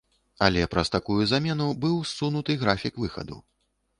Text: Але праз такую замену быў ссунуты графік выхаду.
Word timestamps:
Але 0.45 0.61
праз 0.71 0.87
такую 0.95 1.17
замену 1.33 1.67
быў 1.85 1.99
ссунуты 2.13 2.57
графік 2.65 2.93
выхаду. 3.03 3.37